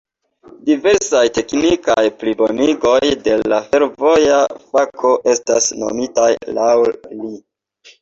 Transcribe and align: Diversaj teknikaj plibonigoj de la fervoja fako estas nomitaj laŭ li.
Diversaj 0.69 1.21
teknikaj 1.35 2.05
plibonigoj 2.23 2.97
de 3.29 3.37
la 3.55 3.61
fervoja 3.69 4.43
fako 4.67 5.15
estas 5.37 5.73
nomitaj 5.87 6.31
laŭ 6.61 6.71
li. 6.85 7.37